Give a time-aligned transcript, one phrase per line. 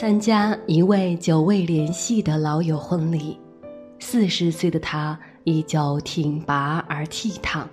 [0.00, 3.38] 参加一位久未联系的老友婚礼，
[3.98, 7.66] 四十岁的他依旧挺拔而倜傥，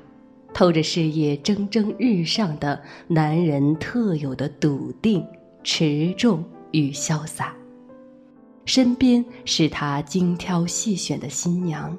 [0.54, 5.26] 透着事业蒸蒸日上的男人特有的笃定、
[5.64, 7.56] 持重与潇洒。
[8.66, 11.98] 身边是他精挑细选的新娘，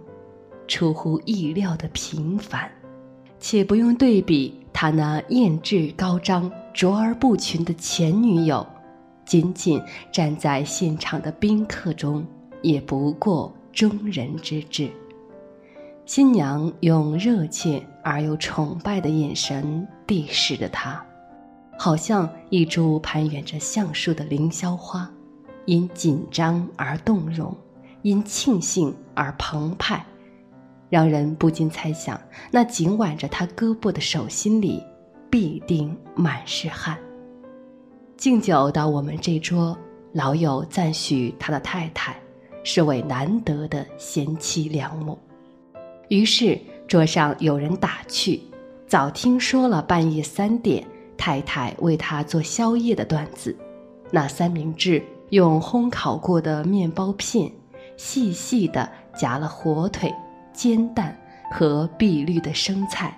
[0.66, 2.70] 出乎意料的平凡，
[3.40, 8.66] 且不用对比他那艳质高张、卓而不群的前女友。
[9.28, 9.78] 仅仅
[10.10, 12.26] 站在现场的宾客中，
[12.62, 14.90] 也不过中人之志。
[16.06, 21.04] 新娘用热切而又崇拜的眼神递视着他，
[21.78, 25.06] 好像一株攀援着橡树的凌霄花，
[25.66, 27.54] 因紧张而动容，
[28.00, 30.02] 因庆幸而澎湃，
[30.88, 32.18] 让人不禁猜想，
[32.50, 34.82] 那紧挽着他胳膊的手心里，
[35.28, 36.98] 必定满是汗。
[38.18, 39.78] 敬酒到我们这桌，
[40.12, 42.20] 老友赞许他的太太
[42.64, 45.16] 是位难得的贤妻良母。
[46.08, 48.42] 于是桌上有人打趣，
[48.88, 50.84] 早听说了半夜三点
[51.16, 53.56] 太太为他做宵夜的段子。
[54.10, 57.48] 那三明治用烘烤过的面包片，
[57.96, 60.12] 细细的夹了火腿、
[60.52, 61.16] 煎蛋
[61.52, 63.16] 和碧绿的生菜，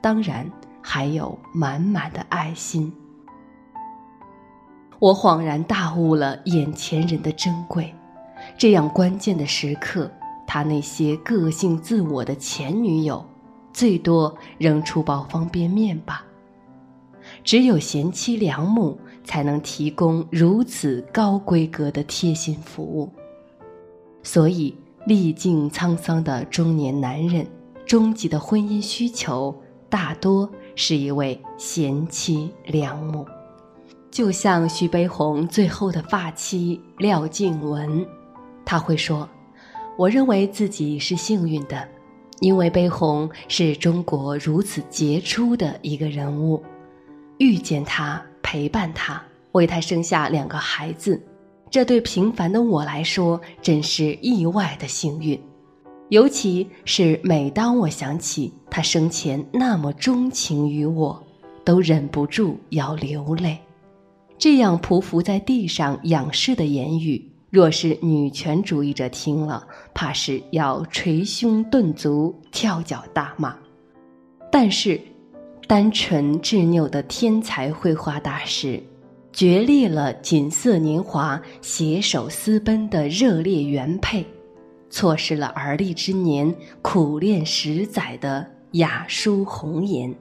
[0.00, 2.90] 当然还有满满的爱心。
[5.00, 7.94] 我恍然大悟了眼前人的珍贵，
[8.56, 10.10] 这样关键的时刻，
[10.44, 13.24] 他那些个性自我的前女友，
[13.72, 16.24] 最多扔出包方便面吧。
[17.44, 23.08] 只有贤妻良母才能提供如此高规格的贴心服务。
[24.24, 24.74] 所以，
[25.06, 27.46] 历尽沧桑的中年男人，
[27.86, 29.54] 终极的婚姻需求，
[29.88, 33.24] 大多是一位贤妻良母。
[34.10, 38.04] 就像徐悲鸿最后的发妻廖静文，
[38.64, 39.28] 他会说
[39.96, 41.86] ：“我认为自己是幸运的，
[42.40, 46.62] 因为悲鸿是中国如此杰出的一个人物，
[47.36, 51.22] 遇见他，陪伴他，为他生下两个孩子，
[51.70, 55.38] 这对平凡的我来说真是意外的幸运。
[56.08, 61.22] 尤其是每当我想起他生前那么钟情于我，
[61.62, 63.58] 都忍不住要流泪。”
[64.38, 73.56] 这样匍匐在地上仰视的言语，若是女权主义者听了，怕是要捶胸顿足、跳脚大骂。
[74.52, 75.00] 但是，
[75.66, 78.80] 单纯执拗的天才绘画大师，
[79.32, 84.24] 决裂了锦瑟年华携手私奔的热烈原配，
[84.88, 90.14] 错失了而立之年苦练十载的雅书红颜，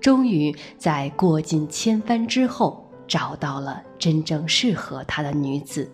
[0.00, 2.82] 终于在过尽千帆之后。
[3.06, 5.90] 找到了真正适合他的女子，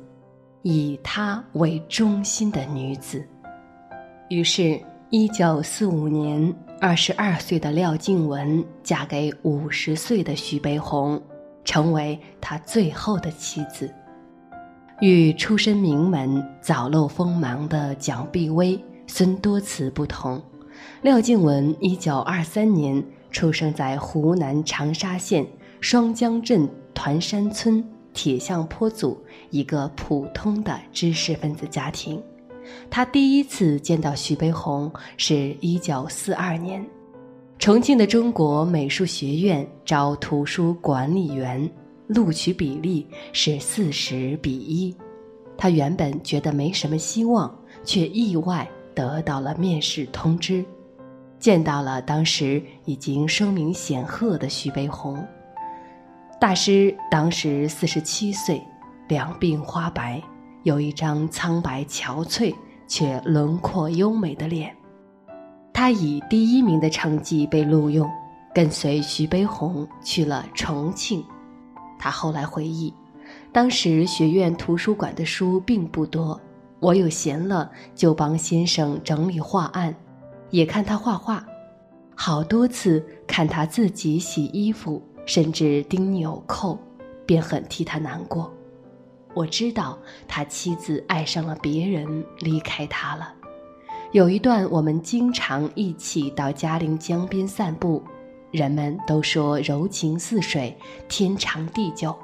[0.62, 3.26] 以他为中心的女子。
[4.28, 4.80] 于是，
[5.10, 11.20] 一九四五年，二十二岁的廖静文嫁给五十岁的徐悲鸿，
[11.64, 13.92] 成为他最后的妻子。
[15.00, 20.42] 与出身名门、早露锋芒的蒋碧薇、孙多慈不同，
[21.02, 25.46] 廖静文一九二三年出生在湖南长沙县
[25.80, 26.68] 双江镇。
[26.94, 29.16] 团山村铁巷坡组
[29.50, 32.20] 一个普通的知识分子家庭，
[32.90, 36.84] 他第一次见到徐悲鸿是一九四二年，
[37.56, 41.70] 重庆的中国美术学院招图书管理员，
[42.08, 44.92] 录取比例是四十比一，
[45.56, 50.64] 他原本觉得没什么希望，却意外得到了面试通知，
[51.38, 55.24] 见到了当时已经声名显赫的徐悲鸿。
[56.40, 58.62] 大师当时四十七岁，
[59.08, 60.22] 两鬓花白，
[60.62, 62.54] 有一张苍白憔悴
[62.86, 64.72] 却轮廓优美的脸。
[65.72, 68.08] 他以第一名的成绩被录用，
[68.54, 71.24] 跟随徐悲鸿去了重庆。
[71.98, 72.94] 他后来回忆，
[73.52, 76.40] 当时学院图书馆的书并不多，
[76.78, 79.92] 我有闲了就帮先生整理画案，
[80.50, 81.44] 也看他画画，
[82.14, 85.02] 好多次看他自己洗衣服。
[85.28, 86.78] 甚至钉纽扣，
[87.26, 88.50] 便很替他难过。
[89.34, 93.34] 我知道他妻子爱上了别人，离开他了。
[94.12, 98.02] 有一段，我们经常一起到嘉陵江边散步，
[98.50, 100.74] 人们都说柔情似水，
[101.08, 102.16] 天长地久。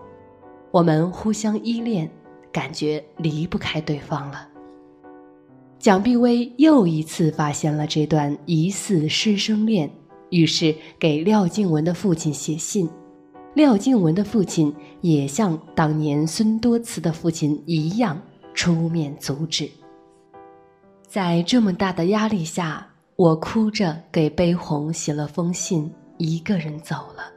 [0.70, 2.10] 我们互相依恋，
[2.50, 4.48] 感觉离不开对方了。
[5.78, 9.90] 蒋碧薇又一次发现了这段疑似师生恋。
[10.34, 12.90] 于是给廖静文的父亲写信，
[13.54, 18.20] 廖静文的父亲也像当年孙多慈的父亲一样
[18.52, 19.70] 出面阻止。
[21.06, 22.84] 在这么大的压力下，
[23.14, 25.88] 我哭着给悲鸿写了封信，
[26.19, 27.32] 一个人走了。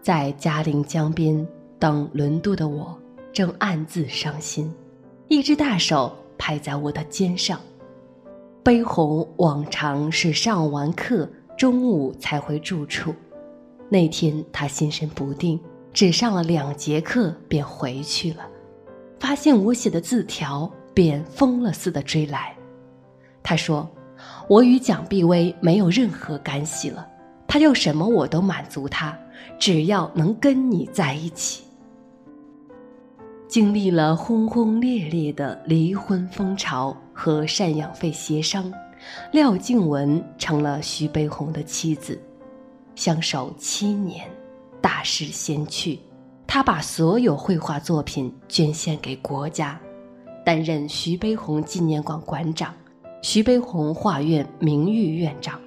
[0.00, 1.44] 在嘉陵江边
[1.76, 2.96] 等轮渡的我，
[3.32, 4.72] 正暗自伤心，
[5.26, 7.58] 一只大手拍在我的肩上。
[8.62, 13.12] 悲鸿往常是上完课，中午才回住处。
[13.88, 15.58] 那天他心神不定，
[15.92, 18.46] 只上了两节课便回去了。
[19.18, 22.54] 发现我写的字条，便疯了似的追来。
[23.42, 23.90] 他说
[24.48, 27.04] ：“我与蒋碧薇没有任何干系了，
[27.48, 29.18] 他要什么我都满足他，
[29.58, 31.64] 只要能跟你在一起。”
[33.48, 38.72] 经历了轰轰烈烈的离婚风潮和赡养费协商，
[39.32, 42.20] 廖静文成了徐悲鸿的妻子。
[42.94, 44.28] 相守七年，
[44.80, 45.98] 大势先去，
[46.46, 49.78] 他把所有绘画作品捐献给国家，
[50.44, 52.74] 担任徐悲鸿纪念馆馆长、
[53.22, 55.60] 徐悲鸿画院名誉院长，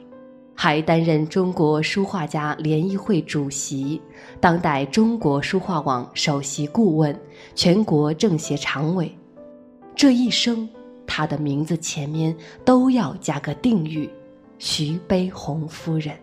[0.53, 4.01] 还担任中国书画家联谊会主席、
[4.41, 7.17] 当代中国书画网首席顾问、
[7.55, 9.09] 全国政协常委。
[9.95, 10.67] 这一生，
[11.13, 14.09] 他的名字前面都要加个定语：
[14.59, 16.15] 徐悲鸿夫人。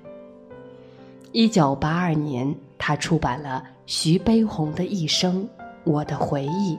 [1.33, 5.45] 一九八二年，他出版了徐悲鸿的一生
[5.85, 6.75] 《我的回忆》。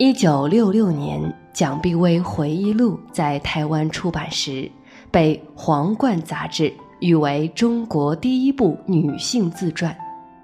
[0.00, 1.22] 一九六六年，
[1.52, 4.68] 《蒋碧薇回忆录》在台湾出版时，
[5.12, 9.96] 被《皇冠》杂志誉为中国第一部女性自传，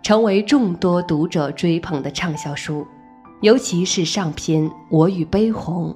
[0.05, 2.87] 成为众多读者追捧的畅销书。
[3.41, 5.91] 尤其是上篇《我与悲鸿》，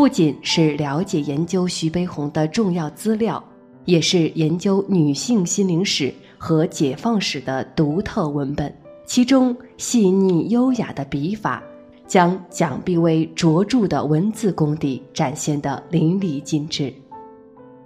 [0.00, 3.44] 不仅是了解研究徐悲鸿的重要资料，
[3.84, 6.10] 也是研究女性心灵史。
[6.38, 8.74] 和解放史的独特文本，
[9.04, 11.62] 其中细腻优雅的笔法，
[12.06, 16.90] 将蒋碧薇卓著的文字功底展现得淋漓尽致。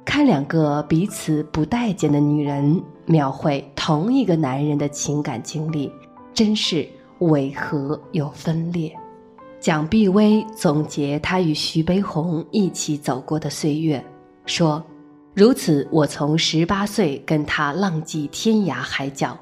[0.05, 5.91] 看两个彼此不待见的女人描绘同一个男人的情感经历，
[6.33, 6.89] 真是
[7.19, 8.97] 违和又分裂。
[9.65, 14.05] 蒋碧薇总结她与徐悲鸿一起走过的岁月，
[14.45, 14.85] 说。
[15.33, 19.35] 如此，我从十八岁跟他浪迹天涯海角，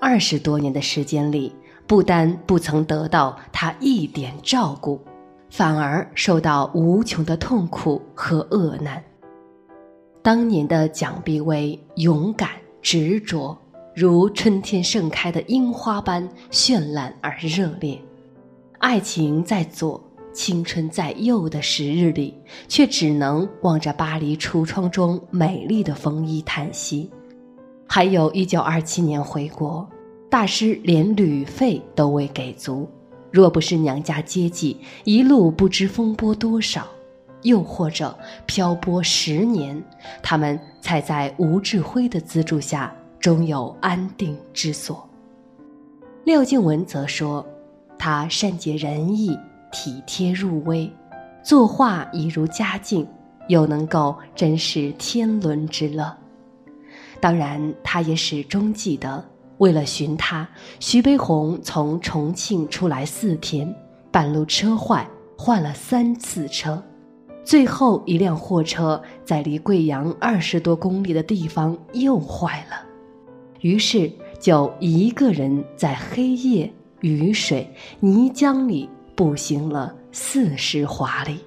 [0.00, 1.54] 二十多年的时间里，
[1.86, 5.00] 不单不曾得到他一点照顾，
[5.48, 9.00] 反而受到无穷的痛苦和恶难。
[10.22, 12.50] 当年的蒋碧薇勇敢
[12.82, 13.56] 执着，
[13.94, 17.96] 如春天盛开的樱花般绚烂而热烈，
[18.82, 20.02] 爱情在左。
[20.34, 22.34] 青春在右的时日里，
[22.66, 27.08] 却只能望着巴黎橱窗中美丽的风衣叹息。
[27.86, 29.88] 还有一九二七年回国，
[30.28, 32.88] 大师连旅费都未给足。
[33.30, 36.88] 若不是娘家接济，一路不知风波多少，
[37.42, 39.80] 又或者漂泊十年，
[40.22, 45.08] 他们才在吴志辉的资助下，终有安定之所。
[46.24, 47.46] 廖静文则说，
[48.04, 49.38] 他善解人意。
[49.70, 50.92] 体贴入微，
[51.42, 53.06] 作画已如佳境，
[53.48, 56.14] 又能够真是天伦之乐。
[57.20, 59.24] 当然，他也始终记得，
[59.58, 60.46] 为了寻他，
[60.78, 63.74] 徐悲鸿从重庆出来四天，
[64.10, 66.82] 半路车坏，换了三次车，
[67.42, 72.84] 最后一辆货车在离贵阳二十多公里的地方又坏了，
[73.60, 76.70] 于是就一个人在黑夜、
[77.02, 78.88] 雨水、泥浆里。
[79.14, 81.44] 步行了四十华里。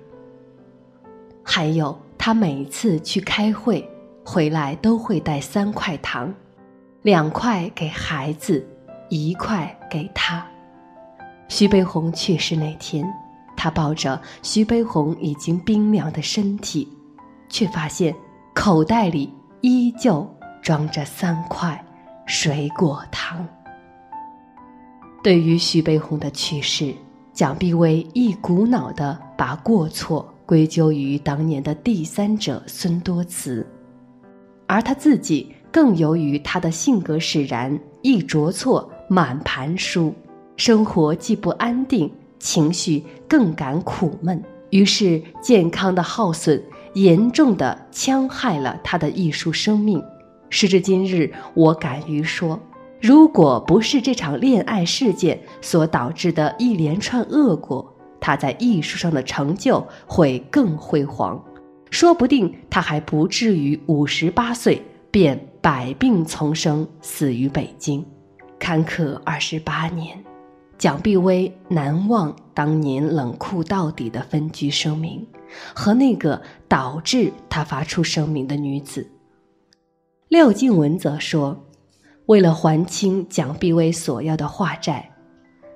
[1.43, 3.85] 还有，他每次去开会
[4.23, 6.31] 回来都会带三块糖，
[7.01, 8.65] 两块给孩子，
[9.09, 10.45] 一块给他。
[11.47, 13.03] 徐悲鸿去世那天，
[13.57, 16.87] 他抱着徐悲鸿已经冰凉的身体，
[17.49, 18.15] 却发现
[18.53, 20.25] 口袋里依旧
[20.61, 21.83] 装着三块
[22.27, 23.45] 水果糖。
[25.25, 26.93] 对于徐悲鸿的去世。
[27.33, 33.65] 蒋碧薇一股脑地把过错归咎于当年的第三者孙多慈，
[34.67, 40.13] 而他自己更由于他的性格使然，一着错满盘输，
[40.57, 44.39] 生活既不安定，情绪更感苦闷，
[44.69, 46.63] 于是健康的耗损
[46.93, 49.99] 严重的戕害了他的艺术生命。
[50.51, 52.59] 时至今日，我敢于说。
[53.01, 61.43] 如果不是这场恋爱事件所导致的一连串恶果，他在艺术上的成就会更辉煌，
[61.91, 68.03] 说不定他还不至于五十八岁便百病丛生死于北京。
[68.57, 70.17] 坎坷二十八年，
[70.77, 75.27] 蒋碧薇难忘当年冷酷到底的分居声明，
[75.75, 79.07] 和那个导致他发出声明的女子。
[80.29, 81.64] 廖静文则说，
[82.27, 85.07] 为了还清蒋碧薇所要的画债，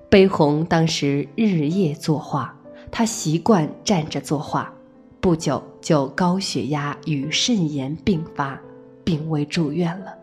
[0.10, 2.52] 悲鸿当时日夜作画，
[2.90, 4.74] 他习惯站着作画，
[5.20, 8.60] 不久就高血压与肾炎并发，
[9.04, 10.14] 病危住院了。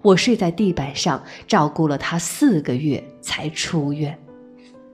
[0.00, 4.18] 我睡在地板上照顾了他四个月才出院，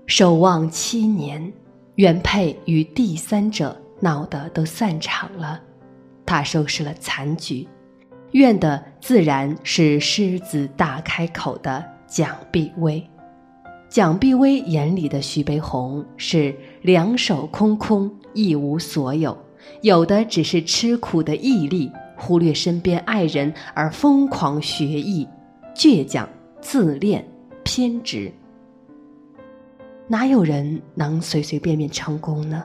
[0.06, 1.52] 守望七年，
[1.94, 5.60] 原配与第三者闹得都散场了，
[6.26, 7.68] 他收拾了残局，
[8.34, 13.00] 怨的自然是狮子大开口的蒋碧薇。
[13.88, 19.38] 蒋碧薇眼里的徐悲鸿是两手空空一无所有，
[19.82, 21.90] 有的只是吃苦的毅力。
[22.16, 25.28] 忽略身边爱人而疯狂学艺，
[25.74, 26.28] 倔强、
[26.60, 27.24] 自恋、
[27.64, 28.32] 偏执，
[30.06, 32.64] 哪有人能随随便便成功呢？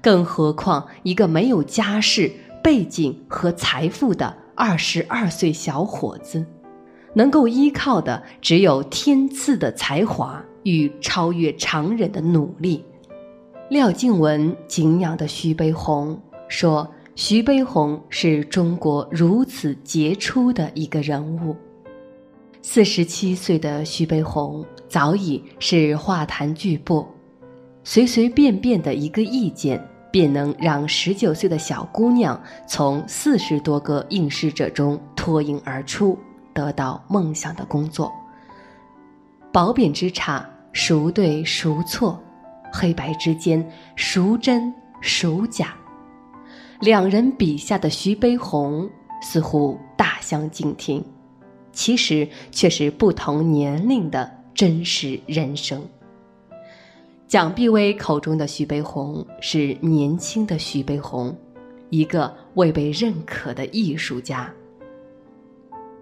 [0.00, 2.30] 更何况一个没有家世
[2.62, 6.44] 背景和财富的二十二岁小伙子，
[7.14, 12.84] 能够依靠的只有天赐的才华与超越常人的努力。
[13.70, 16.88] 廖静文敬仰的徐悲鸿说。
[17.14, 21.54] 徐悲鸿是中国如此杰出的一个人物。
[22.62, 27.06] 四十七岁的徐悲鸿早已是画坛巨擘，
[27.84, 36.16] 随随便便的一个意见，便能让十九岁的小姑娘从四十多个应试者中脱颖而出，
[36.52, 38.12] 得到梦想的工作。
[39.50, 42.22] 褒贬之差，孰对孰错？
[42.70, 43.66] 黑白之间，
[43.96, 45.74] 孰真孰假？
[46.80, 48.88] 两人笔下的徐悲鸿
[49.22, 51.04] 似乎大相径庭，
[51.72, 55.82] 其实却是不同年龄的真实人生。
[57.32, 61.34] 蒋碧薇口中的徐悲鸿是年轻的徐悲鸿，
[61.88, 64.52] 一个未被认可的艺术家。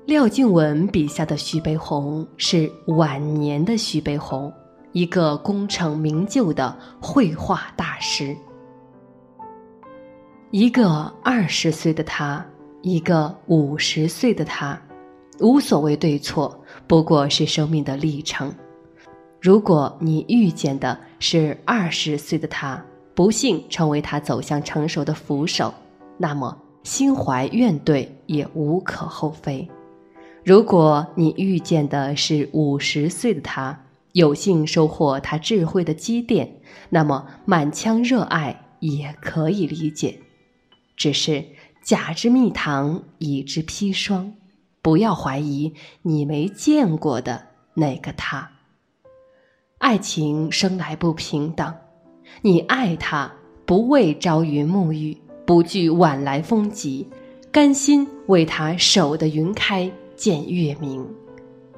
[0.07, 4.53] 廖静文笔下的徐悲鸿是晚年的徐悲鸿，
[4.91, 8.37] 一个功成名就的绘画大师。
[10.51, 12.45] 一个二十岁的他，
[12.83, 14.77] 一个五十岁的他，
[15.39, 18.53] 无所谓对错，不过是生命的历程。
[19.41, 25.73] 如果你遇见的是二十岁的他，不幸成为他走向成熟的扶手，
[26.19, 29.67] 那么心怀怨怼也无可厚非。
[30.45, 33.79] 如果你遇见的是五十岁的他，
[34.13, 40.19] 有幸收获他智慧的积淀，那么满腔热爱也可以理解。
[40.97, 41.43] 只是
[41.83, 44.35] 假之蜜糖，乙之砒霜，
[44.83, 48.51] 不要怀疑你没见过的那个他。
[49.81, 51.75] 爱情生来不平等，
[52.43, 53.33] 你爱他
[53.65, 57.09] 不为朝云暮雨，不惧晚来风急，
[57.51, 61.03] 甘心为他守得云开见月明，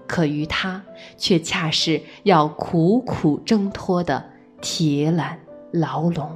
[0.09, 0.83] 可于他
[1.17, 4.23] 却恰是要苦苦挣脱的
[4.61, 5.37] 铁缆
[5.71, 6.29] 牢笼。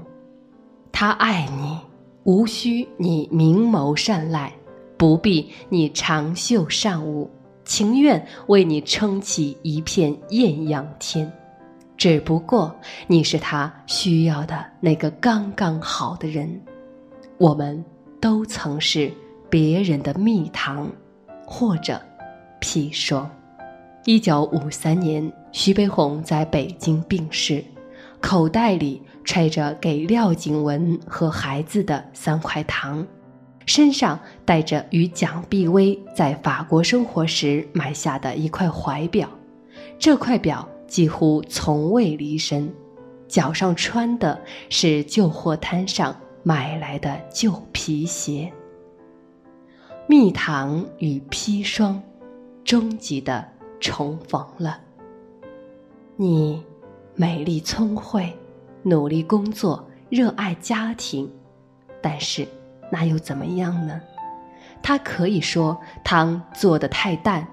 [0.93, 1.79] 他爱你。
[2.23, 4.53] 无需你明眸善睐，
[4.97, 7.31] 不必你长袖善舞，
[7.65, 11.33] 情愿为你撑起一片艳阳天。
[11.97, 12.75] 只不过
[13.07, 16.61] 你是他需要的那个刚刚好的人。
[17.38, 17.85] 我们
[18.21, 19.12] 都曾是
[19.50, 20.91] 别人的蜜糖，
[21.47, 22.00] 或者
[22.61, 23.31] 砒霜。
[24.05, 27.65] 一九五三年，徐悲鸿在北京病逝，
[28.21, 29.03] 口袋里。
[29.29, 33.05] 揣着给廖景文和孩子的三块糖，
[33.67, 39.29] 身上带着与蒋碧薇在法国生活时买下的一块怀表，
[39.99, 42.73] 这块表几乎从未离身，
[43.28, 48.52] 脚上穿的是旧货摊上买来的旧皮鞋。
[50.07, 52.00] 蜜糖与砒霜，
[52.64, 53.47] 终极的
[53.81, 54.81] 重逢了。
[56.16, 56.62] 你，
[57.14, 58.33] 美丽聪慧。
[58.83, 61.28] 努力工作，热爱家庭，
[62.00, 62.47] 但是
[62.88, 64.00] 那又怎么样呢？
[64.81, 67.45] 他可以说汤做的太淡，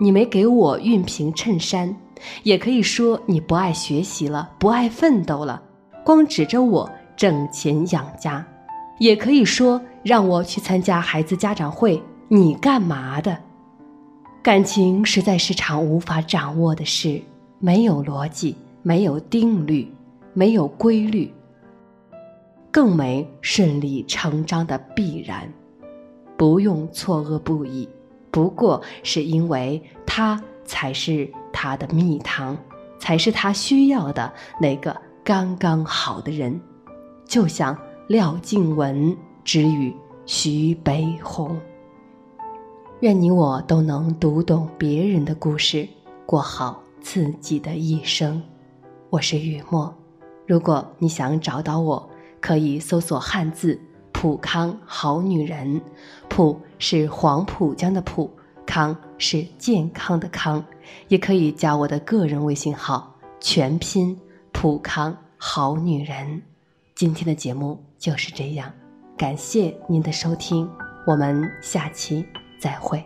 [0.00, 1.94] 你没给我熨平衬衫；
[2.42, 5.62] 也可以说你不爱学习了，不爱奋斗了，
[6.04, 8.44] 光指着我挣钱养家；
[8.98, 13.36] 也可以说让我去参加孩子家长会，你干嘛的？
[14.42, 17.20] 感情实在是场无法掌握的事，
[17.58, 19.92] 没有逻辑，没有定律。
[20.32, 21.28] 没有规律，
[22.70, 25.52] 更没顺理成章的必然，
[26.36, 27.88] 不用错愕不已。
[28.30, 32.56] 不过是因为他才是他的蜜糖，
[32.98, 36.60] 才是他需要的那个刚刚好的人。
[37.26, 37.76] 就像
[38.08, 39.94] 廖静文之语
[40.26, 41.58] 徐悲鸿。
[43.00, 45.88] 愿你我都能读懂别人的故事，
[46.26, 48.42] 过好自己的一生。
[49.08, 49.94] 我是雨墨，
[50.46, 53.80] 如果你想找到我，可以搜索汉字
[54.12, 55.80] “普康好女人”，
[56.28, 58.30] 普是黄浦江的浦，
[58.70, 60.64] 康是健康的康，
[61.08, 64.16] 也可以加我的个人微信号，全拼
[64.54, 66.40] “普康好女人”。
[66.94, 68.72] 今天的节目就是这样，
[69.18, 70.70] 感谢您的收听，
[71.04, 72.24] 我们下期
[72.60, 73.04] 再会。